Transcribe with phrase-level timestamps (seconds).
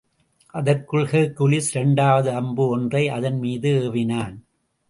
[0.53, 4.35] அதற்குள் ஹெர்க்குலிஸ் இரண்டாவது அம்பு ஒன்றை அதன் மீது ஏவினான்.